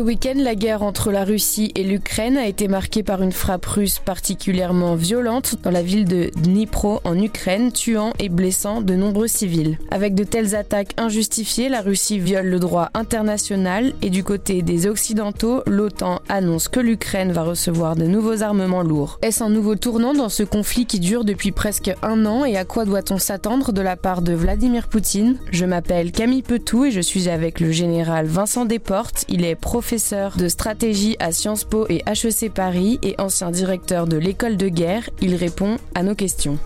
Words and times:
Ce 0.00 0.04
week-end, 0.06 0.32
la 0.38 0.54
guerre 0.54 0.82
entre 0.82 1.12
la 1.12 1.24
Russie 1.24 1.72
et 1.74 1.84
l'Ukraine 1.84 2.38
a 2.38 2.46
été 2.46 2.68
marquée 2.68 3.02
par 3.02 3.20
une 3.20 3.32
frappe 3.32 3.66
russe 3.66 3.98
particulièrement 3.98 4.94
violente 4.94 5.56
dans 5.62 5.70
la 5.70 5.82
ville 5.82 6.06
de 6.06 6.30
Dnipro 6.42 7.02
en 7.04 7.20
Ukraine, 7.20 7.70
tuant 7.70 8.14
et 8.18 8.30
blessant 8.30 8.80
de 8.80 8.94
nombreux 8.94 9.28
civils. 9.28 9.76
Avec 9.90 10.14
de 10.14 10.24
telles 10.24 10.54
attaques 10.54 10.94
injustifiées, 10.96 11.68
la 11.68 11.82
Russie 11.82 12.18
viole 12.18 12.46
le 12.46 12.58
droit 12.58 12.88
international 12.94 13.92
et 14.00 14.08
du 14.08 14.24
côté 14.24 14.62
des 14.62 14.86
Occidentaux, 14.86 15.60
l'OTAN 15.66 16.22
annonce 16.30 16.68
que 16.68 16.80
l'Ukraine 16.80 17.32
va 17.32 17.42
recevoir 17.42 17.94
de 17.94 18.06
nouveaux 18.06 18.42
armements 18.42 18.82
lourds. 18.82 19.18
Est-ce 19.20 19.44
un 19.44 19.50
nouveau 19.50 19.74
tournant 19.74 20.14
dans 20.14 20.30
ce 20.30 20.44
conflit 20.44 20.86
qui 20.86 20.98
dure 20.98 21.26
depuis 21.26 21.52
presque 21.52 21.92
un 22.00 22.24
an 22.24 22.46
et 22.46 22.56
à 22.56 22.64
quoi 22.64 22.86
doit-on 22.86 23.18
s'attendre 23.18 23.72
de 23.72 23.82
la 23.82 23.96
part 23.98 24.22
de 24.22 24.32
Vladimir 24.32 24.88
Poutine? 24.88 25.36
Je 25.50 25.66
m'appelle 25.66 26.10
Camille 26.10 26.40
Petou 26.40 26.86
et 26.86 26.90
je 26.90 27.02
suis 27.02 27.28
avec 27.28 27.60
le 27.60 27.70
général 27.70 28.24
Vincent 28.24 28.64
Desportes. 28.64 29.26
Il 29.28 29.44
est 29.44 29.56
professeur 29.56 29.89
de 29.90 30.46
stratégie 30.46 31.16
à 31.18 31.32
Sciences 31.32 31.64
Po 31.64 31.84
et 31.88 32.04
HEC 32.06 32.52
Paris 32.54 33.00
et 33.02 33.16
ancien 33.18 33.50
directeur 33.50 34.06
de 34.06 34.16
l'école 34.16 34.56
de 34.56 34.68
guerre. 34.68 35.10
Il 35.20 35.34
répond 35.34 35.78
à 35.96 36.04
nos 36.04 36.14
questions. 36.14 36.58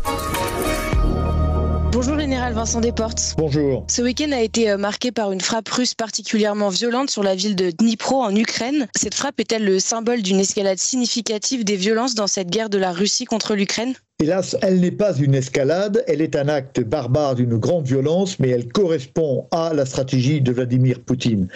Bonjour 1.90 2.18
Général 2.18 2.52
Vincent 2.52 2.82
Desportes. 2.82 3.34
Bonjour. 3.38 3.86
Ce 3.88 4.02
week-end 4.02 4.30
a 4.32 4.42
été 4.42 4.68
euh, 4.68 4.76
marqué 4.76 5.10
par 5.10 5.32
une 5.32 5.40
frappe 5.40 5.70
russe 5.70 5.94
particulièrement 5.94 6.68
violente 6.68 7.08
sur 7.08 7.22
la 7.22 7.34
ville 7.34 7.56
de 7.56 7.70
Dnipro 7.70 8.22
en 8.22 8.34
Ukraine. 8.36 8.88
Cette 8.94 9.14
frappe 9.14 9.40
est-elle 9.40 9.64
le 9.64 9.78
symbole 9.78 10.20
d'une 10.20 10.40
escalade 10.40 10.78
significative 10.78 11.64
des 11.64 11.76
violences 11.76 12.14
dans 12.14 12.26
cette 12.26 12.50
guerre 12.50 12.68
de 12.68 12.78
la 12.78 12.92
Russie 12.92 13.24
contre 13.24 13.54
l'Ukraine? 13.54 13.94
Hélas, 14.22 14.56
elle 14.62 14.78
n'est 14.78 14.92
pas 14.92 15.16
une 15.16 15.34
escalade, 15.34 16.04
elle 16.06 16.20
est 16.20 16.36
un 16.36 16.46
acte 16.46 16.80
barbare 16.80 17.34
d'une 17.34 17.58
grande 17.58 17.84
violence, 17.84 18.38
mais 18.38 18.48
elle 18.48 18.68
correspond 18.68 19.48
à 19.50 19.74
la 19.74 19.84
stratégie 19.84 20.40
de 20.40 20.52
Vladimir 20.52 21.00
Poutine. 21.00 21.48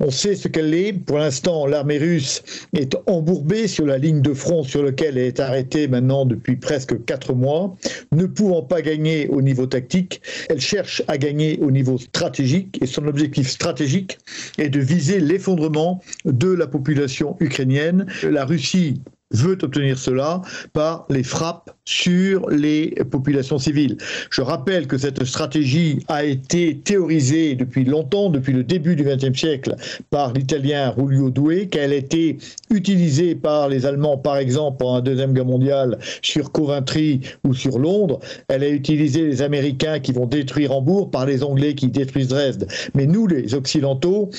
On 0.00 0.10
sait 0.10 0.34
ce 0.34 0.48
qu'elle 0.48 0.72
est. 0.72 0.94
Pour 0.94 1.18
l'instant, 1.18 1.66
l'armée 1.66 1.98
russe 1.98 2.42
est 2.74 2.96
embourbée 3.06 3.68
sur 3.68 3.84
la 3.84 3.98
ligne 3.98 4.22
de 4.22 4.32
front 4.32 4.62
sur 4.62 4.82
laquelle 4.82 5.18
elle 5.18 5.26
est 5.26 5.40
arrêtée 5.40 5.88
maintenant 5.88 6.24
depuis 6.24 6.56
presque 6.56 7.04
quatre 7.04 7.34
mois. 7.34 7.76
Ne 8.12 8.24
pouvant 8.24 8.62
pas 8.62 8.80
gagner 8.80 9.28
au 9.28 9.42
niveau 9.42 9.66
tactique, 9.66 10.22
elle 10.48 10.60
cherche 10.60 11.02
à 11.08 11.18
gagner 11.18 11.58
au 11.60 11.70
niveau 11.70 11.98
stratégique 11.98 12.78
et 12.82 12.86
son 12.86 13.06
objectif 13.08 13.46
stratégique 13.46 14.16
est 14.56 14.70
de 14.70 14.80
viser 14.80 15.20
l'effondrement 15.20 16.02
de 16.24 16.50
la 16.50 16.66
population 16.66 17.36
ukrainienne. 17.40 18.06
La 18.22 18.46
Russie 18.46 19.02
veut 19.32 19.58
obtenir 19.62 19.98
cela 19.98 20.42
par 20.72 21.06
les 21.10 21.22
frappes 21.22 21.70
sur 21.84 22.48
les 22.50 22.90
populations 23.10 23.58
civiles. 23.58 23.96
Je 24.30 24.42
rappelle 24.42 24.86
que 24.86 24.98
cette 24.98 25.24
stratégie 25.24 26.00
a 26.08 26.24
été 26.24 26.78
théorisée 26.78 27.54
depuis 27.54 27.84
longtemps, 27.84 28.28
depuis 28.28 28.52
le 28.52 28.64
début 28.64 28.96
du 28.96 29.04
XXe 29.04 29.38
siècle, 29.38 29.76
par 30.10 30.32
l'italien 30.32 30.90
Rulio 30.90 31.30
Doué, 31.30 31.68
qu'elle 31.68 31.92
a 31.92 31.96
été 31.96 32.38
utilisée 32.70 33.34
par 33.36 33.68
les 33.68 33.86
Allemands, 33.86 34.18
par 34.18 34.36
exemple, 34.36 34.78
pendant 34.78 34.96
la 34.96 35.00
Deuxième 35.00 35.32
Guerre 35.32 35.44
mondiale, 35.44 35.98
sur 36.22 36.50
Coventry 36.50 37.20
ou 37.44 37.54
sur 37.54 37.78
Londres. 37.78 38.18
Elle 38.48 38.64
a 38.64 38.68
utilisé 38.68 39.22
les 39.22 39.42
Américains 39.42 40.00
qui 40.00 40.12
vont 40.12 40.26
détruire 40.26 40.72
Hambourg 40.72 41.10
par 41.10 41.24
les 41.26 41.44
Anglais 41.44 41.74
qui 41.74 41.88
détruisent 41.88 42.28
Dresde. 42.28 42.66
Mais 42.94 43.06
nous, 43.06 43.28
les 43.28 43.54
Occidentaux, 43.54 44.30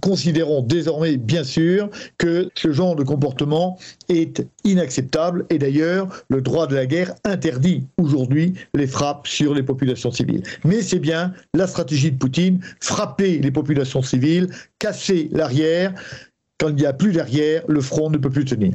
considérons 0.00 0.62
désormais, 0.62 1.16
bien 1.16 1.42
sûr, 1.42 1.90
que 2.18 2.48
ce 2.54 2.72
genre 2.72 2.94
de 2.94 3.02
comportement 3.02 3.78
est 4.08 4.31
inacceptable 4.64 5.46
et 5.50 5.58
d'ailleurs, 5.58 6.08
le 6.28 6.40
droit 6.40 6.66
de 6.66 6.74
la 6.74 6.86
guerre 6.86 7.14
interdit 7.24 7.86
aujourd'hui 7.98 8.54
les 8.74 8.86
frappes 8.86 9.26
sur 9.26 9.54
les 9.54 9.62
populations 9.62 10.10
civiles. 10.10 10.42
Mais 10.64 10.82
c'est 10.82 10.98
bien 10.98 11.32
la 11.54 11.66
stratégie 11.66 12.12
de 12.12 12.18
Poutine, 12.18 12.60
frapper 12.80 13.38
les 13.38 13.50
populations 13.50 14.02
civiles, 14.02 14.48
casser 14.78 15.28
l'arrière. 15.32 15.92
Quand 16.58 16.68
il 16.68 16.76
n'y 16.76 16.86
a 16.86 16.92
plus 16.92 17.12
d'arrière, 17.12 17.62
le 17.68 17.80
front 17.80 18.10
ne 18.10 18.18
peut 18.18 18.30
plus 18.30 18.44
tenir. 18.44 18.72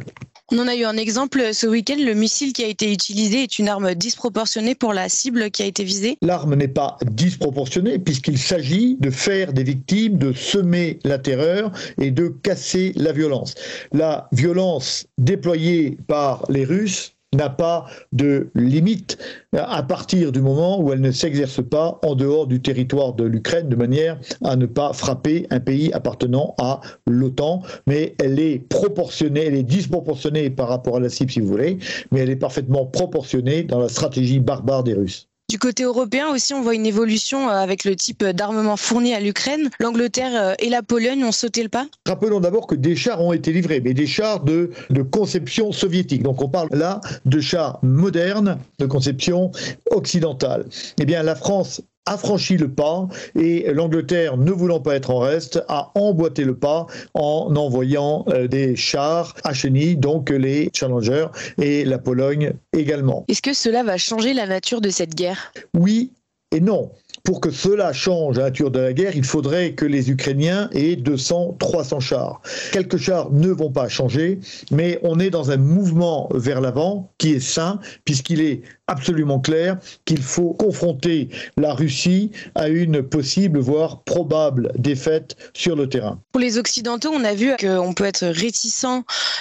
On 0.50 0.60
en 0.60 0.68
a 0.70 0.76
eu 0.76 0.86
un 0.86 0.96
exemple 0.96 1.54
ce 1.54 1.68
week-end. 1.68 1.98
Le 2.00 2.14
missile 2.14 2.54
qui 2.54 2.64
a 2.64 2.68
été 2.68 2.90
utilisé 2.90 3.44
est 3.44 3.60
une 3.60 3.68
arme 3.68 3.94
disproportionnée 3.96 4.76
pour 4.76 4.94
la 4.94 5.10
cible 5.10 5.52
qui 5.52 5.62
a 5.62 5.66
été 5.66 5.84
visée. 5.84 6.18
L'arme 6.22 6.56
n'est 6.56 6.70
pas 6.70 6.98
disproportionnée 7.06 8.00
puisqu'il 8.00 8.38
s'agit 8.38 8.96
de 9.02 9.10
faire 9.10 9.52
des 9.52 9.64
victimes, 9.64 10.18
de 10.18 10.32
semer 10.32 11.00
la 11.04 11.20
terreur 11.20 11.74
et 12.00 12.12
de 12.12 12.30
casser 12.30 12.94
la 12.96 13.12
violence. 13.12 13.56
La 13.92 14.30
violence 14.32 15.06
déployée 15.18 15.98
par 16.08 16.46
les 16.50 16.64
Russes 16.64 17.17
n'a 17.34 17.50
pas 17.50 17.86
de 18.14 18.50
limite 18.56 19.18
à 19.54 19.84
partir 19.84 20.32
du 20.32 20.42
moment 20.42 20.80
où 20.80 20.94
elle 20.94 21.02
ne 21.02 21.12
s'exerce 21.12 21.62
pas 21.62 22.00
en 22.04 22.16
dehors 22.16 22.48
du 22.48 22.62
territoire 22.62 23.14
de 23.14 23.26
l'Ukraine 23.26 23.68
de 23.68 23.76
manière 23.76 24.18
à 24.44 24.56
ne 24.56 24.66
pas 24.66 24.94
frapper 24.94 25.46
un 25.50 25.60
pays 25.60 25.92
appartenant 25.94 26.56
à 26.58 26.80
l'OTAN, 27.06 27.62
mais 27.86 28.16
elle 28.24 28.40
est 28.40 28.60
proportionnée, 28.60 29.46
elle 29.46 29.56
est 29.56 29.64
disproportionnée 29.64 30.50
par 30.50 30.70
rapport 30.70 30.98
à 30.98 31.00
la 31.02 31.10
cible 31.10 31.32
si 31.32 31.42
vous 31.42 31.48
voulez, 31.48 31.78
mais 32.12 32.22
elle 32.22 32.30
est 32.30 32.38
parfaitement 32.38 32.86
proportionnée 32.86 33.64
dans 33.64 33.80
la 33.80 33.90
stratégie 33.90 34.40
barbare 34.40 34.84
des 34.84 34.94
Russes. 34.94 35.27
Du 35.50 35.60
côté 35.60 35.84
européen 35.84 36.28
aussi, 36.28 36.54
on 36.54 36.62
voit 36.62 36.76
une 36.76 36.86
évolution 36.86 37.48
euh, 37.48 37.54
avec 37.54 37.86
le 37.86 37.96
type 37.96 38.22
d'armement 38.22 38.76
fourni 38.76 39.14
à 39.14 39.22
l'Ukraine. 39.22 39.70
L'Angleterre 39.80 40.32
euh, 40.36 40.54
et 40.60 40.68
la 40.68 40.84
Pologne 40.84 41.24
ont 41.24 41.32
sauté 41.32 41.64
le 41.64 41.70
pas 41.70 41.88
Rappelons 42.06 42.42
d'abord 42.42 42.68
que 42.68 42.76
des 42.76 42.98
chars 42.98 43.22
ont 43.22 43.32
été 43.32 43.54
livrés, 43.54 43.80
mais 43.80 43.94
des 43.94 44.08
chars 44.08 44.42
de 44.42 44.72
conception 45.10 45.72
soviétique. 45.72 46.22
Donc 46.22 46.42
on 46.42 46.50
parle 46.50 46.68
là 46.72 47.00
de 47.24 47.40
chars 47.40 47.80
modernes 47.82 48.58
de 48.80 48.86
conception 48.86 49.52
occidentale. 49.90 50.66
Eh 51.00 51.06
bien, 51.06 51.24
la 51.24 51.36
France 51.36 51.82
a 52.08 52.18
franchi 52.18 52.58
le 52.58 52.70
pas 52.70 53.08
et 53.36 53.72
l'Angleterre, 53.72 54.38
ne 54.38 54.52
voulant 54.52 54.80
pas 54.80 54.96
être 54.96 55.12
en 55.12 55.20
reste, 55.20 55.64
a 55.68 55.92
emboîté 55.94 56.44
le 56.44 56.56
pas 56.56 56.88
en 57.14 57.56
envoyant 57.56 58.26
euh, 58.30 58.48
des 58.48 58.76
chars 58.76 59.36
à 59.44 59.54
chenilles, 59.54 59.98
donc 59.98 60.30
les 60.30 60.70
Challenger 60.74 61.28
et 61.62 61.86
la 61.86 62.00
Pologne 62.00 62.54
également. 62.74 63.26
Est-ce 63.28 63.42
que 63.42 63.54
cela 63.54 63.84
va 63.84 63.98
changer 63.98 64.34
la 64.34 64.48
nature 64.48 64.82
de 64.82 64.90
cette 64.90 65.16
guerre? 65.16 65.52
Oui 65.74 66.12
et 66.52 66.62
non 66.62 66.92
pour 67.28 67.42
que 67.42 67.52
cela 67.52 67.92
change 67.92 68.38
la 68.38 68.44
nature 68.44 68.72
de 68.72 68.80
la 68.80 68.94
guerre, 68.94 69.14
il 69.14 69.26
faudrait 69.26 69.74
que 69.74 69.84
les 69.84 70.10
Ukrainiens 70.10 70.70
aient 70.72 70.96
200, 70.96 71.58
300 71.60 72.00
chars. 72.00 72.42
Quelques 72.72 72.96
chars 72.96 73.34
ne 73.34 73.50
vont 73.50 73.70
pas 73.70 73.90
changer, 73.90 74.40
mais 74.72 74.98
on 75.04 75.20
est 75.20 75.30
dans 75.30 75.52
un 75.52 75.58
mouvement 75.58 76.30
vers 76.34 76.62
l'avant 76.62 77.12
qui 77.18 77.34
est 77.34 77.42
sain, 77.42 77.82
puisqu'il 78.06 78.40
est 78.40 78.62
absolument 78.88 79.40
clair 79.40 79.78
qu'il 80.06 80.22
faut 80.22 80.54
confronter 80.54 81.30
la 81.58 81.74
Russie 81.74 82.32
à 82.56 82.70
une 82.70 83.04
possible, 83.04 83.60
voire 83.60 84.02
probable 84.04 84.72
défaite 84.78 85.36
sur 85.54 85.76
le 85.76 85.88
terrain. 85.90 86.20
Pour 86.32 86.42
les 86.42 86.58
Occidentaux, 86.58 87.12
on 87.14 87.24
a 87.24 87.34
vu 87.34 87.54
qu'on 87.60 87.94
peut 87.94 88.06
être 88.06 88.26
réticent 88.26 88.86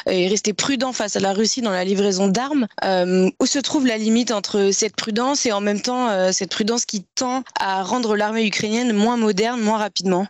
et 0.08 0.28
rester 0.28 0.52
prudent 0.52 0.92
face 0.92 1.16
à 1.16 1.20
la 1.20 1.32
Russie 1.32 1.62
dans 1.62 1.70
la 1.70 1.84
livraison 1.84 2.28
d'armes. 2.28 2.66
Euh, 2.84 3.30
où 3.40 3.46
se 3.46 3.58
trouve 3.58 3.86
la 3.86 3.98
limite 3.98 4.30
entre 4.30 4.70
cette 4.72 4.96
prudence 4.96 5.46
et 5.46 5.52
en 5.52 5.60
même 5.60 5.80
temps 5.80 6.08
euh, 6.08 6.32
cette 6.32 6.50
prudence 6.50 6.84
qui 6.84 7.04
tend 7.14 7.42
à 7.58 7.82
rendre 7.82 8.16
l'armée 8.16 8.46
ukrainienne 8.46 8.92
moins 8.92 9.16
moderne, 9.16 9.60
moins 9.60 9.78
rapidement? 9.78 10.26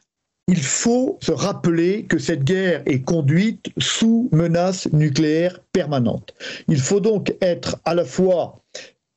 Il 0.49 0.63
faut 0.63 1.19
se 1.21 1.33
rappeler 1.33 2.05
que 2.05 2.19
cette 2.19 2.45
guerre 2.45 2.83
est 2.87 3.03
conduite 3.03 3.71
sous 3.79 4.29
menace 4.31 4.89
nucléaire 4.93 5.59
permanente. 5.73 6.35
Il 6.69 6.81
faut 6.81 7.01
donc 7.01 7.35
être 7.41 7.79
à 7.85 7.95
la 7.95 8.05
fois 8.05 8.61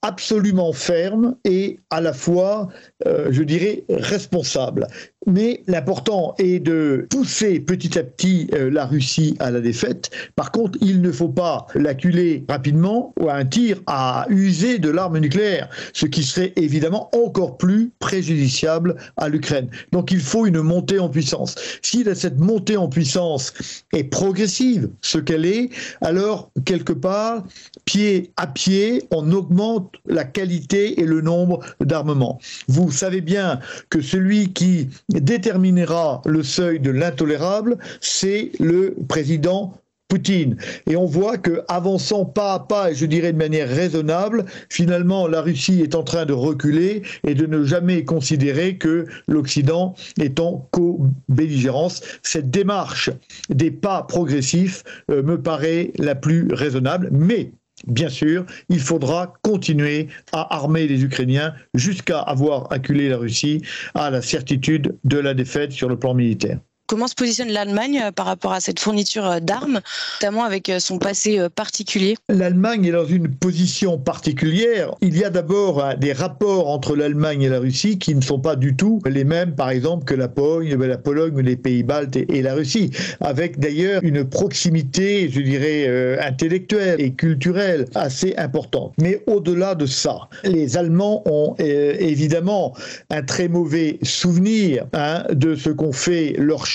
absolument 0.01 0.71
ferme 0.71 1.35
et 1.43 1.79
à 1.89 2.01
la 2.01 2.13
fois, 2.13 2.69
euh, 3.05 3.27
je 3.31 3.43
dirais, 3.43 3.83
responsable. 3.89 4.87
Mais 5.27 5.63
l'important 5.67 6.33
est 6.39 6.59
de 6.59 7.05
pousser 7.09 7.59
petit 7.59 7.99
à 7.99 8.03
petit 8.03 8.47
euh, 8.53 8.71
la 8.71 8.85
Russie 8.85 9.35
à 9.39 9.51
la 9.51 9.59
défaite. 9.59 10.09
Par 10.35 10.51
contre, 10.51 10.77
il 10.81 11.01
ne 11.01 11.11
faut 11.11 11.27
pas 11.27 11.67
l'acculer 11.75 12.45
rapidement 12.47 13.13
ou 13.19 13.27
à 13.29 13.33
un 13.33 13.45
tir 13.45 13.81
à 13.85 14.25
user 14.29 14.79
de 14.79 14.89
l'arme 14.89 15.19
nucléaire, 15.19 15.69
ce 15.93 16.05
qui 16.05 16.23
serait 16.23 16.53
évidemment 16.55 17.09
encore 17.13 17.57
plus 17.57 17.91
préjudiciable 17.99 18.95
à 19.17 19.27
l'Ukraine. 19.27 19.69
Donc 19.91 20.11
il 20.11 20.21
faut 20.21 20.45
une 20.45 20.61
montée 20.61 20.99
en 20.99 21.09
puissance. 21.09 21.55
Si 21.81 22.05
cette 22.15 22.39
montée 22.39 22.77
en 22.77 22.87
puissance 22.87 23.53
est 23.93 24.05
progressive, 24.05 24.89
ce 25.01 25.17
qu'elle 25.17 25.45
est, 25.45 25.69
alors 26.01 26.49
quelque 26.63 26.93
part, 26.93 27.43
pied 27.83 28.31
à 28.37 28.47
pied, 28.47 29.03
on 29.11 29.31
augmente 29.33 29.95
la 30.05 30.23
qualité 30.23 31.01
et 31.01 31.05
le 31.05 31.19
nombre 31.19 31.59
d'armements. 31.81 32.39
Vous 32.67 32.91
savez 32.91 33.21
bien 33.21 33.59
que 33.89 34.01
celui 34.01 34.53
qui 34.53 34.87
déterminera 35.09 36.21
le 36.25 36.43
seuil 36.43 36.79
de 36.79 36.91
l'intolérable, 36.91 37.77
c'est 38.01 38.51
le 38.59 38.95
président 39.07 39.73
Poutine. 40.09 40.57
Et 40.87 40.95
on 40.95 41.05
voit 41.05 41.37
que 41.37 41.61
avançant 41.67 42.25
pas 42.25 42.53
à 42.55 42.59
pas, 42.59 42.89
et 42.89 42.95
je 42.95 43.05
dirais 43.05 43.31
de 43.31 43.37
manière 43.37 43.69
raisonnable, 43.69 44.45
finalement 44.67 45.27
la 45.27 45.39
Russie 45.39 45.81
est 45.81 45.93
en 45.93 46.01
train 46.01 46.25
de 46.25 46.33
reculer 46.33 47.03
et 47.27 47.35
de 47.35 47.45
ne 47.45 47.63
jamais 47.63 48.03
considérer 48.05 48.77
que 48.77 49.05
l'Occident 49.27 49.93
est 50.19 50.39
en 50.39 50.67
co-belligérance. 50.71 52.01
Cette 52.23 52.49
démarche 52.49 53.11
des 53.51 53.69
pas 53.69 54.01
progressifs 54.01 54.83
euh, 55.11 55.21
me 55.21 55.39
paraît 55.39 55.91
la 55.99 56.15
plus 56.15 56.47
raisonnable, 56.51 57.09
mais 57.11 57.51
bien 57.87 58.09
sûr, 58.09 58.45
il 58.69 58.79
faudra 58.79 59.33
continuer 59.41 60.07
à 60.31 60.55
armer 60.55 60.87
les 60.87 61.03
Ukrainiens 61.03 61.53
jusqu'à 61.73 62.19
avoir 62.19 62.71
acculé 62.71 63.09
la 63.09 63.17
Russie 63.17 63.61
à 63.93 64.09
la 64.09 64.21
certitude 64.21 64.97
de 65.03 65.17
la 65.17 65.33
défaite 65.33 65.71
sur 65.71 65.89
le 65.89 65.97
plan 65.97 66.13
militaire. 66.13 66.59
Comment 66.89 67.07
se 67.07 67.13
positionne 67.13 67.49
l'Allemagne 67.49 68.01
euh, 68.03 68.11
par 68.11 68.25
rapport 68.25 68.51
à 68.51 68.59
cette 68.59 68.79
fourniture 68.79 69.23
euh, 69.23 69.39
d'armes, 69.39 69.79
notamment 70.19 70.43
avec 70.43 70.69
euh, 70.69 70.79
son 70.79 70.97
passé 70.97 71.39
particulier? 71.53 72.17
L'Allemagne 72.29 72.85
est 72.85 72.91
dans 72.91 73.05
une 73.05 73.29
position 73.29 73.99
particulière. 73.99 74.95
Il 75.01 75.15
y 75.15 75.23
a 75.23 75.29
d'abord 75.29 75.93
des 75.99 76.13
rapports 76.13 76.67
entre 76.67 76.95
l'Allemagne 76.95 77.43
et 77.43 77.49
la 77.49 77.59
Russie 77.59 77.99
qui 77.99 78.15
ne 78.15 78.21
sont 78.21 78.39
pas 78.39 78.55
du 78.55 78.75
tout 78.75 79.03
les 79.05 79.23
mêmes, 79.23 79.53
par 79.53 79.69
exemple, 79.69 80.03
que 80.05 80.15
la 80.15 80.27
Pologne, 80.27 80.75
la 80.83 80.97
Pologne, 80.97 81.39
les 81.41 81.57
pays 81.57 81.83
baltes 81.83 82.15
et 82.15 82.41
la 82.41 82.55
Russie, 82.55 82.89
avec 83.21 83.59
d'ailleurs 83.59 84.01
une 84.03 84.25
proximité, 84.27 85.29
je 85.29 85.41
dirais, 85.41 86.17
intellectuelle 86.19 86.99
et 86.99 87.13
culturelle 87.13 87.85
assez 87.93 88.33
importante. 88.37 88.93
Mais 88.99 89.21
au-delà 89.27 89.75
de 89.75 89.85
ça, 89.85 90.27
les 90.43 90.75
Allemands 90.75 91.21
ont 91.27 91.53
évidemment 91.59 92.73
un 93.11 93.21
très 93.21 93.47
mauvais 93.47 93.99
souvenir 94.01 94.87
hein, 94.93 95.23
de 95.31 95.53
ce 95.53 95.69
qu'ont 95.69 95.93
fait 95.93 96.33
leurs 96.37 96.65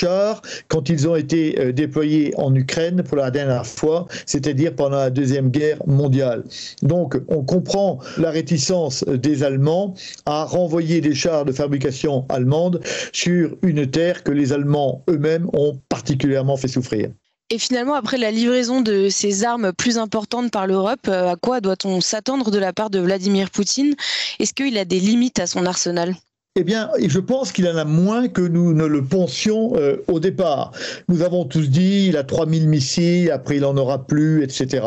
quand 0.68 0.88
ils 0.88 1.08
ont 1.08 1.16
été 1.16 1.58
euh, 1.58 1.72
déployés 1.72 2.34
en 2.36 2.54
Ukraine 2.54 3.02
pour 3.02 3.16
la 3.16 3.30
dernière 3.30 3.66
fois, 3.66 4.06
c'est-à-dire 4.26 4.74
pendant 4.74 4.96
la 4.96 5.10
Deuxième 5.10 5.50
Guerre 5.50 5.78
mondiale. 5.86 6.44
Donc 6.82 7.16
on 7.28 7.42
comprend 7.42 7.98
la 8.18 8.30
réticence 8.30 9.04
des 9.04 9.42
Allemands 9.42 9.94
à 10.26 10.44
renvoyer 10.44 11.00
des 11.00 11.14
chars 11.14 11.44
de 11.44 11.52
fabrication 11.52 12.26
allemande 12.28 12.80
sur 13.12 13.56
une 13.62 13.90
terre 13.90 14.22
que 14.22 14.32
les 14.32 14.52
Allemands 14.52 15.04
eux-mêmes 15.08 15.48
ont 15.52 15.78
particulièrement 15.88 16.56
fait 16.56 16.68
souffrir. 16.68 17.10
Et 17.50 17.58
finalement, 17.58 17.94
après 17.94 18.16
la 18.16 18.30
livraison 18.30 18.80
de 18.80 19.08
ces 19.10 19.44
armes 19.44 19.72
plus 19.72 19.98
importantes 19.98 20.50
par 20.50 20.66
l'Europe, 20.66 21.06
euh, 21.08 21.32
à 21.32 21.36
quoi 21.36 21.60
doit-on 21.60 22.00
s'attendre 22.00 22.50
de 22.50 22.58
la 22.58 22.72
part 22.72 22.90
de 22.90 22.98
Vladimir 22.98 23.50
Poutine? 23.50 23.94
Est-ce 24.38 24.54
qu'il 24.54 24.78
a 24.78 24.84
des 24.84 24.98
limites 24.98 25.38
à 25.38 25.46
son 25.46 25.66
arsenal? 25.66 26.14
Eh 26.56 26.62
bien, 26.62 26.88
je 27.04 27.18
pense 27.18 27.50
qu'il 27.50 27.66
en 27.66 27.76
a 27.76 27.84
moins 27.84 28.28
que 28.28 28.40
nous 28.40 28.74
ne 28.74 28.84
le 28.84 29.02
pensions 29.02 29.72
euh, 29.74 29.96
au 30.06 30.20
départ. 30.20 30.70
Nous 31.08 31.22
avons 31.22 31.44
tous 31.44 31.68
dit, 31.68 32.06
il 32.10 32.16
a 32.16 32.22
3000 32.22 32.68
missiles, 32.68 33.32
après 33.32 33.56
il 33.56 33.62
n'en 33.62 33.76
aura 33.76 34.06
plus, 34.06 34.44
etc. 34.44 34.86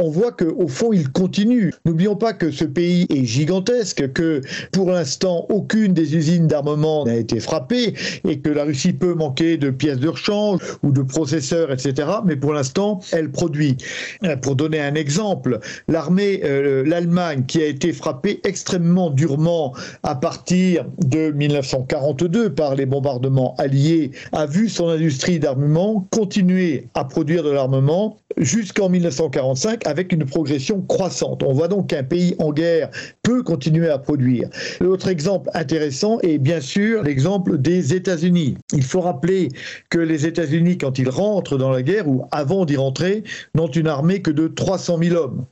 On 0.00 0.08
voit 0.08 0.32
qu'au 0.32 0.68
fond, 0.68 0.90
il 0.94 1.12
continue. 1.12 1.74
N'oublions 1.84 2.16
pas 2.16 2.32
que 2.32 2.50
ce 2.50 2.64
pays 2.64 3.06
est 3.10 3.26
gigantesque, 3.26 4.10
que 4.14 4.40
pour 4.72 4.90
l'instant, 4.90 5.44
aucune 5.50 5.92
des 5.92 6.16
usines 6.16 6.46
d'armement 6.46 7.04
n'a 7.04 7.16
été 7.16 7.40
frappée, 7.40 7.92
et 8.26 8.38
que 8.38 8.48
la 8.48 8.64
Russie 8.64 8.94
peut 8.94 9.12
manquer 9.12 9.58
de 9.58 9.68
pièces 9.68 9.98
de 9.98 10.08
rechange 10.08 10.60
ou 10.82 10.92
de 10.92 11.02
processeurs, 11.02 11.70
etc. 11.70 12.08
Mais 12.24 12.36
pour 12.36 12.54
l'instant, 12.54 13.00
elle 13.12 13.30
produit. 13.30 13.76
Euh, 14.24 14.36
pour 14.36 14.56
donner 14.56 14.80
un 14.80 14.94
exemple, 14.94 15.60
l'armée, 15.88 16.40
euh, 16.42 16.82
l'Allemagne, 16.86 17.44
qui 17.46 17.60
a 17.62 17.66
été 17.66 17.92
frappée 17.92 18.40
extrêmement 18.44 19.10
durement 19.10 19.74
à 20.02 20.14
partir 20.14 20.86
de 21.04 21.30
1942 21.30 22.54
par 22.54 22.74
les 22.74 22.86
bombardements 22.86 23.54
alliés 23.58 24.10
a 24.32 24.46
vu 24.46 24.68
son 24.68 24.88
industrie 24.88 25.38
d'armement 25.38 26.06
continuer 26.10 26.88
à 26.94 27.04
produire 27.04 27.42
de 27.42 27.50
l'armement 27.50 28.18
jusqu'en 28.36 28.88
1945 28.88 29.86
avec 29.86 30.12
une 30.12 30.24
progression 30.24 30.80
croissante. 30.82 31.42
On 31.42 31.52
voit 31.52 31.68
donc 31.68 31.88
qu'un 31.88 32.02
pays 32.02 32.34
en 32.38 32.52
guerre 32.52 32.90
peut 33.22 33.42
continuer 33.42 33.88
à 33.88 33.98
produire. 33.98 34.48
L'autre 34.80 35.08
exemple 35.08 35.50
intéressant 35.54 36.18
est 36.20 36.38
bien 36.38 36.60
sûr 36.60 37.02
l'exemple 37.02 37.58
des 37.58 37.94
États-Unis. 37.94 38.56
Il 38.72 38.84
faut 38.84 39.00
rappeler 39.00 39.48
que 39.90 39.98
les 39.98 40.26
États-Unis, 40.26 40.78
quand 40.78 40.98
ils 40.98 41.08
rentrent 41.08 41.58
dans 41.58 41.70
la 41.70 41.82
guerre 41.82 42.08
ou 42.08 42.24
avant 42.30 42.64
d'y 42.64 42.76
rentrer, 42.76 43.24
n'ont 43.54 43.68
une 43.68 43.88
armée 43.88 44.22
que 44.22 44.30
de 44.30 44.48
300 44.48 44.98
000 45.02 45.16
hommes 45.16 45.44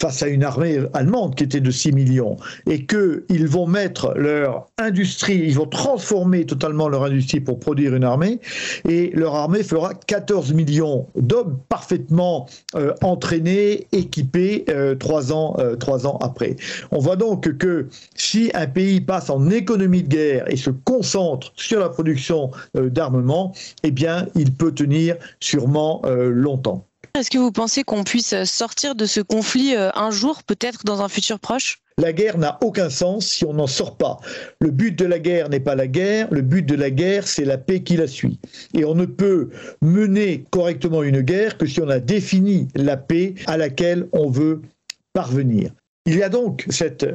face 0.00 0.22
à 0.22 0.28
une 0.28 0.44
armée 0.44 0.78
allemande 0.92 1.34
qui 1.34 1.44
était 1.44 1.60
de 1.60 1.70
6 1.70 1.92
millions, 1.92 2.36
et 2.68 2.84
qu'ils 2.84 3.48
vont 3.48 3.66
mettre 3.66 4.12
leur 4.14 4.66
industrie, 4.76 5.38
ils 5.38 5.54
vont 5.54 5.66
transformer 5.66 6.44
totalement 6.44 6.88
leur 6.88 7.04
industrie 7.04 7.40
pour 7.40 7.58
produire 7.58 7.94
une 7.94 8.04
armée, 8.04 8.40
et 8.86 9.10
leur 9.14 9.34
armée 9.34 9.62
fera 9.62 9.94
14 9.94 10.52
millions 10.52 11.06
d'hommes 11.16 11.58
parfaitement 11.70 12.46
euh, 12.74 12.92
entraînés, 13.02 13.86
équipés, 13.92 14.66
euh, 14.68 14.94
trois, 14.94 15.32
ans, 15.32 15.56
euh, 15.58 15.76
trois 15.76 16.06
ans 16.06 16.18
après. 16.20 16.56
On 16.90 16.98
voit 16.98 17.16
donc 17.16 17.56
que 17.56 17.88
si 18.14 18.50
un 18.54 18.66
pays 18.66 19.00
passe 19.00 19.30
en 19.30 19.48
économie 19.48 20.02
de 20.02 20.08
guerre 20.08 20.52
et 20.52 20.56
se 20.56 20.70
concentre 20.70 21.52
sur 21.56 21.80
la 21.80 21.88
production 21.88 22.50
d'armement, 22.74 23.52
eh 23.82 23.90
bien, 23.90 24.26
il 24.34 24.52
peut 24.52 24.72
tenir 24.72 25.16
sûrement 25.40 26.02
longtemps. 26.04 26.86
Est-ce 27.16 27.30
que 27.30 27.38
vous 27.38 27.50
pensez 27.50 27.82
qu'on 27.82 28.04
puisse 28.04 28.44
sortir 28.44 28.94
de 28.94 29.06
ce 29.06 29.22
conflit 29.22 29.74
euh, 29.74 29.88
un 29.94 30.10
jour, 30.10 30.42
peut-être 30.42 30.84
dans 30.84 31.00
un 31.00 31.08
futur 31.08 31.40
proche? 31.40 31.78
La 31.96 32.12
guerre 32.12 32.36
n'a 32.36 32.58
aucun 32.62 32.90
sens 32.90 33.26
si 33.26 33.46
on 33.46 33.54
n'en 33.54 33.66
sort 33.66 33.96
pas. 33.96 34.18
Le 34.60 34.70
but 34.70 34.98
de 34.98 35.06
la 35.06 35.18
guerre 35.18 35.48
n'est 35.48 35.60
pas 35.60 35.74
la 35.74 35.86
guerre, 35.86 36.28
le 36.30 36.42
but 36.42 36.60
de 36.66 36.74
la 36.74 36.90
guerre, 36.90 37.26
c'est 37.26 37.46
la 37.46 37.56
paix 37.56 37.82
qui 37.82 37.96
la 37.96 38.06
suit. 38.06 38.38
Et 38.74 38.84
on 38.84 38.94
ne 38.94 39.06
peut 39.06 39.48
mener 39.80 40.44
correctement 40.50 41.02
une 41.02 41.22
guerre 41.22 41.56
que 41.56 41.64
si 41.64 41.80
on 41.80 41.88
a 41.88 42.00
défini 42.00 42.68
la 42.74 42.98
paix 42.98 43.34
à 43.46 43.56
laquelle 43.56 44.08
on 44.12 44.28
veut 44.28 44.60
parvenir. 45.14 45.70
Il 46.04 46.16
y 46.16 46.22
a 46.22 46.28
donc 46.28 46.66
cette 46.68 47.06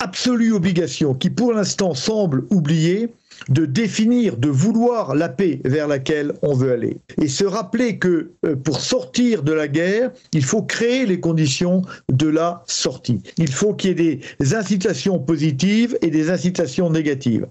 absolue 0.00 0.54
obligation 0.54 1.14
qui 1.14 1.30
pour 1.30 1.52
l'instant 1.52 1.94
semble 1.94 2.46
oubliée 2.50 3.10
de 3.48 3.66
définir, 3.66 4.36
de 4.36 4.48
vouloir 4.48 5.14
la 5.14 5.28
paix 5.28 5.60
vers 5.64 5.88
laquelle 5.88 6.32
on 6.42 6.54
veut 6.54 6.72
aller. 6.72 6.98
Et 7.20 7.28
se 7.28 7.44
rappeler 7.44 7.98
que 7.98 8.30
euh, 8.44 8.56
pour 8.56 8.80
sortir 8.80 9.42
de 9.42 9.52
la 9.52 9.68
guerre, 9.68 10.10
il 10.32 10.44
faut 10.44 10.62
créer 10.62 11.06
les 11.06 11.20
conditions 11.20 11.82
de 12.12 12.28
la 12.28 12.62
sortie. 12.66 13.22
Il 13.38 13.52
faut 13.52 13.74
qu'il 13.74 14.00
y 14.00 14.08
ait 14.08 14.20
des 14.40 14.54
incitations 14.54 15.18
positives 15.18 15.96
et 16.02 16.10
des 16.10 16.30
incitations 16.30 16.90
négatives. 16.90 17.46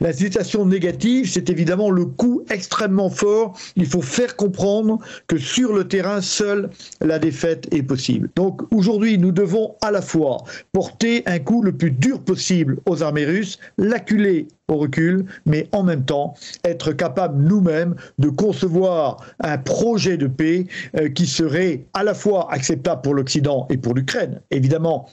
L'incitation 0.00 0.64
négative, 0.66 1.30
c'est 1.30 1.50
évidemment 1.50 1.90
le 1.90 2.04
coup 2.04 2.44
extrêmement 2.50 3.10
fort. 3.10 3.58
Il 3.76 3.86
faut 3.86 4.02
faire 4.02 4.36
comprendre 4.36 4.98
que 5.26 5.38
sur 5.38 5.72
le 5.72 5.86
terrain, 5.86 6.20
seule 6.20 6.70
la 7.00 7.18
défaite 7.18 7.68
est 7.72 7.82
possible. 7.82 8.30
Donc 8.36 8.62
aujourd'hui, 8.72 9.18
nous 9.18 9.32
devons 9.32 9.74
à 9.82 9.90
la 9.90 10.02
fois 10.02 10.38
porter 10.72 11.22
un 11.26 11.38
coup 11.38 11.62
le 11.62 11.72
plus 11.72 11.90
dur 11.90 12.20
possible 12.20 12.78
aux 12.86 13.02
armées 13.02 13.24
russes, 13.24 13.58
l'acculer 13.78 14.48
au 14.68 14.76
recul, 14.76 15.26
mais 15.44 15.68
en 15.72 15.82
même 15.82 16.04
temps 16.04 16.34
être 16.64 16.92
capable 16.92 17.42
nous-mêmes 17.42 17.94
de 18.18 18.28
concevoir 18.28 19.18
un 19.40 19.58
projet 19.58 20.16
de 20.16 20.26
paix 20.26 20.66
euh, 20.96 21.08
qui 21.08 21.26
serait 21.26 21.84
à 21.94 22.02
la 22.02 22.14
fois 22.14 22.52
acceptable 22.52 23.02
pour 23.02 23.14
l'Occident 23.14 23.66
et 23.70 23.76
pour 23.76 23.94
l'Ukraine, 23.94 24.40
évidemment 24.50 25.08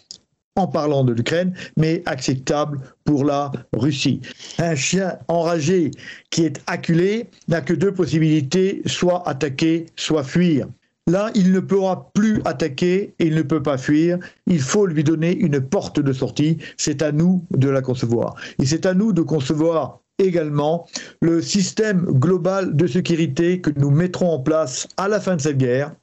en 0.55 0.67
parlant 0.67 1.03
de 1.03 1.13
l'Ukraine, 1.13 1.53
mais 1.77 2.03
acceptable 2.05 2.79
pour 3.05 3.25
la 3.25 3.51
Russie. 3.73 4.21
Un 4.59 4.75
chien 4.75 5.17
enragé 5.27 5.91
qui 6.29 6.45
est 6.45 6.61
acculé 6.67 7.27
n'a 7.47 7.61
que 7.61 7.73
deux 7.73 7.91
possibilités, 7.91 8.81
soit 8.85 9.27
attaquer, 9.27 9.87
soit 9.95 10.23
fuir. 10.23 10.67
Là, 11.07 11.31
il 11.35 11.51
ne 11.51 11.59
pourra 11.59 12.11
plus 12.13 12.41
attaquer 12.45 13.13
et 13.19 13.27
il 13.27 13.35
ne 13.35 13.41
peut 13.41 13.61
pas 13.61 13.77
fuir. 13.77 14.19
Il 14.47 14.61
faut 14.61 14.85
lui 14.85 15.03
donner 15.03 15.35
une 15.35 15.59
porte 15.59 15.99
de 15.99 16.13
sortie. 16.13 16.57
C'est 16.77 17.01
à 17.01 17.11
nous 17.11 17.45
de 17.51 17.69
la 17.69 17.81
concevoir. 17.81 18.35
Et 18.59 18.65
c'est 18.65 18.85
à 18.85 18.93
nous 18.93 19.11
de 19.11 19.21
concevoir 19.21 19.99
également 20.17 20.87
le 21.21 21.41
système 21.41 22.05
global 22.05 22.75
de 22.75 22.87
sécurité 22.87 23.59
que 23.59 23.71
nous 23.77 23.91
mettrons 23.91 24.31
en 24.31 24.39
place 24.39 24.87
à 24.95 25.07
la 25.07 25.19
fin 25.19 25.35
de 25.35 25.41
cette 25.41 25.57
guerre, 25.57 25.93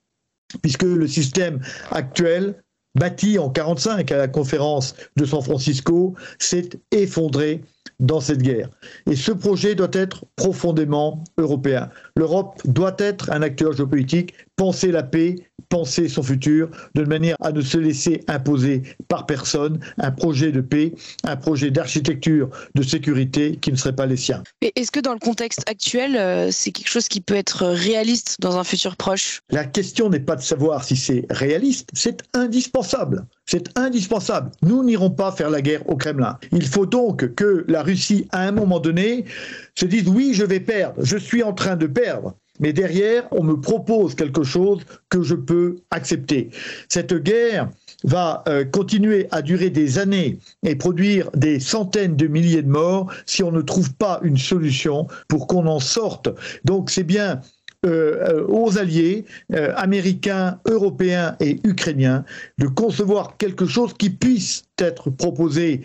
puisque 0.63 0.83
le 0.83 1.07
système 1.07 1.61
actuel, 1.91 2.63
bâti 2.99 3.39
en 3.39 3.49
1945 3.49 4.13
à 4.13 4.17
la 4.19 4.29
conférence 4.29 4.95
de 5.17 5.25
San 5.25 5.41
Francisco, 5.43 6.15
s'est 6.39 6.71
effondré 6.91 7.63
dans 8.01 8.21
cette 8.21 8.43
guerre. 8.43 8.69
Et 9.07 9.15
ce 9.15 9.31
projet 9.31 9.75
doit 9.75 9.91
être 9.93 10.25
profondément 10.37 11.23
européen. 11.39 11.91
L'Europe 12.17 12.61
doit 12.65 12.97
être 12.99 13.31
un 13.31 13.43
acteur 13.43 13.73
géopolitique, 13.75 14.35
penser 14.61 14.93
la 14.93 15.03
paix, 15.03 15.37
penser 15.71 16.07
son 16.11 16.23
futur, 16.23 16.69
de 16.95 17.03
manière 17.05 17.35
à 17.41 17.51
ne 17.51 17.63
se 17.63 17.79
laisser 17.79 18.23
imposer 18.29 18.83
par 19.09 19.25
personne 19.25 19.81
un 19.97 20.11
projet 20.11 20.53
de 20.53 20.61
paix, 20.61 20.93
un 21.25 21.37
projet 21.37 21.71
d'architecture 21.71 22.51
de 22.75 22.83
sécurité 22.83 23.57
qui 23.57 23.73
ne 23.73 23.77
serait 23.77 23.97
pas 23.97 24.05
les 24.05 24.19
siens. 24.19 24.43
Est-ce 24.61 24.91
que 24.91 25.01
dans 25.01 25.15
le 25.15 25.19
contexte 25.19 25.63
actuel, 25.67 26.15
euh, 26.15 26.51
c'est 26.51 26.73
quelque 26.73 26.91
chose 26.91 27.09
qui 27.09 27.23
peut 27.23 27.37
être 27.37 27.65
réaliste 27.69 28.37
dans 28.41 28.59
un 28.59 28.65
futur 28.65 28.97
proche? 28.97 29.41
La 29.49 29.65
question 29.65 30.11
n'est 30.11 30.21
pas 30.21 30.37
de 30.37 30.43
savoir 30.43 30.85
si 30.85 30.95
c'est 30.95 31.25
réaliste, 31.31 31.89
c'est 31.95 32.23
indispensable. 32.35 33.25
C'est 33.47 33.77
indispensable. 33.79 34.51
Nous 34.61 34.85
n'irons 34.85 35.11
pas 35.11 35.33
faire 35.33 35.49
la 35.49 35.63
guerre 35.63 35.89
au 35.89 35.97
Kremlin. 35.97 36.39
Il 36.53 36.67
faut 36.67 36.87
donc 36.87 37.35
que 37.35 37.65
la 37.67 37.83
Russie, 37.83 38.29
à 38.31 38.43
un 38.43 38.53
moment 38.53 38.79
donné, 38.79 39.25
se 39.75 39.87
dise 39.87 40.07
oui, 40.07 40.35
je 40.35 40.45
vais 40.45 40.61
perdre, 40.61 41.03
je 41.03 41.17
suis 41.17 41.43
en 41.43 41.55
train 41.55 41.77
de 41.77 41.87
perdre 41.87 42.35
mais 42.61 42.73
derrière, 42.73 43.27
on 43.33 43.43
me 43.43 43.61
propose 43.61 44.15
quelque 44.15 44.45
chose 44.45 44.83
que 45.09 45.23
je 45.23 45.35
peux 45.35 45.79
accepter. 45.91 46.51
Cette 46.89 47.15
guerre 47.15 47.69
va 48.05 48.45
euh, 48.49 48.65
continuer 48.65 49.27
à 49.31 49.43
durer 49.43 49.71
des 49.71 49.99
années 49.99 50.39
et 50.65 50.77
produire 50.77 51.31
des 51.33 51.59
centaines 51.59 52.17
de 52.17 52.27
milliers 52.27 52.63
de 52.63 52.69
morts 52.69 53.13
si 53.27 53.43
on 53.43 53.51
ne 53.51 53.63
trouve 53.63 53.93
pas 53.95 54.21
une 54.23 54.39
solution 54.39 55.07
pour 55.29 55.47
qu'on 55.47 55.67
en 55.67 55.81
sorte. 55.81 56.29
Donc 56.65 56.91
c'est 56.91 57.05
bien 57.05 57.41
aux 57.83 58.77
alliés 58.77 59.25
américains, 59.77 60.61
européens 60.67 61.35
et 61.41 61.61
ukrainiens 61.65 62.27
de 62.59 62.67
concevoir 62.67 63.39
quelque 63.39 63.65
chose 63.65 63.95
qui 63.95 64.11
puisse 64.11 64.65
être 64.81 65.11
proposé 65.11 65.83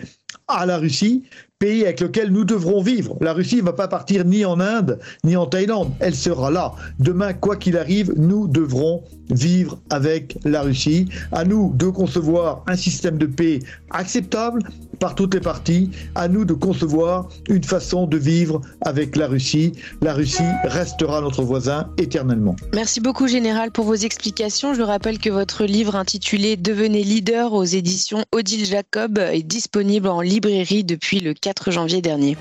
à 0.47 0.65
la 0.65 0.77
Russie, 0.77 1.23
pays 1.59 1.83
avec 1.83 2.01
lequel 2.01 2.31
nous 2.31 2.43
devrons 2.43 2.81
vivre. 2.81 3.17
La 3.21 3.33
Russie 3.33 3.57
ne 3.57 3.61
va 3.63 3.73
pas 3.73 3.87
partir 3.87 4.25
ni 4.25 4.43
en 4.45 4.59
Inde, 4.59 4.99
ni 5.23 5.35
en 5.35 5.45
Thaïlande. 5.45 5.91
Elle 5.99 6.15
sera 6.15 6.51
là. 6.51 6.73
Demain, 6.99 7.33
quoi 7.33 7.55
qu'il 7.55 7.77
arrive, 7.77 8.13
nous 8.17 8.47
devrons 8.47 9.03
vivre 9.29 9.79
avec 9.89 10.37
la 10.43 10.61
Russie. 10.61 11.07
À 11.31 11.45
nous 11.45 11.73
de 11.73 11.87
concevoir 11.87 12.63
un 12.67 12.75
système 12.75 13.17
de 13.17 13.25
paix 13.25 13.59
acceptable 13.91 14.61
par 14.99 15.15
toutes 15.15 15.33
les 15.33 15.39
parties. 15.39 15.91
À 16.13 16.27
nous 16.27 16.45
de 16.45 16.53
concevoir 16.53 17.29
une 17.49 17.63
façon 17.63 18.05
de 18.05 18.17
vivre 18.17 18.61
avec 18.81 19.15
la 19.15 19.27
Russie. 19.27 19.71
La 20.01 20.13
Russie 20.13 20.43
restera 20.65 21.21
notre 21.21 21.43
voisin 21.43 21.89
éternellement. 21.97 22.55
Merci 22.73 22.99
beaucoup, 22.99 23.27
Général, 23.27 23.71
pour 23.71 23.85
vos 23.85 23.95
explications. 23.95 24.73
Je 24.73 24.81
rappelle 24.81 25.19
que 25.19 25.29
votre 25.29 25.63
livre 25.63 25.95
intitulé 25.95 26.57
Devenez 26.57 27.03
leader 27.03 27.53
aux 27.53 27.63
éditions 27.63 28.25
Odile 28.31 28.65
Jacob 28.94 29.18
est 29.18 29.44
disponible 29.44 30.08
en 30.08 30.22
librairie 30.22 30.84
depuis 30.84 31.20
le 31.20 31.34
4 31.34 31.72
janvier 31.72 32.01
dernier. 32.01 32.38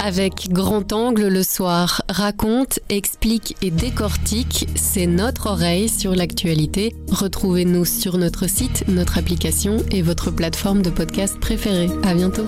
Avec 0.00 0.48
Grand 0.50 0.92
Angle 0.92 1.28
le 1.28 1.42
soir, 1.42 2.02
raconte, 2.08 2.80
explique 2.88 3.56
et 3.62 3.70
décortique, 3.70 4.66
c'est 4.74 5.06
notre 5.06 5.46
oreille 5.46 5.88
sur 5.88 6.14
l'actualité. 6.14 6.94
Retrouvez-nous 7.10 7.84
sur 7.84 8.18
notre 8.18 8.48
site, 8.48 8.84
notre 8.88 9.18
application 9.18 9.76
et 9.90 10.02
votre 10.02 10.30
plateforme 10.30 10.82
de 10.82 10.90
podcast 10.90 11.38
préférée. 11.38 11.88
À 12.02 12.14
bientôt. 12.14 12.46